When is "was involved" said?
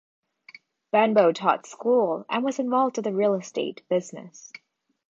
2.43-2.97